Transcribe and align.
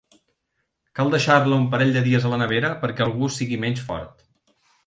Cal 0.99 1.11
deixar-la 1.15 1.59
un 1.63 1.67
parell 1.75 1.93
de 1.97 2.03
dies 2.09 2.27
a 2.31 2.31
la 2.33 2.41
nevera, 2.45 2.75
perquè 2.87 3.07
el 3.07 3.15
gust 3.21 3.43
sigui 3.43 3.63
menys 3.67 3.89
fort. 3.91 4.29